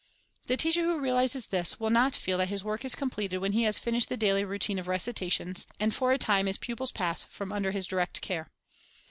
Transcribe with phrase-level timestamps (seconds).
[0.47, 3.65] The teacher who realizes this will not feel that his work is completed when he
[3.65, 7.25] has finished the daily rou tine of recitations, and for a time his pupils pass
[7.25, 8.49] from under his direct care.